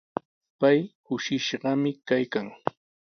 Pay 0.59 0.79
kushishqami 1.05 1.91
kaykan. 2.07 2.47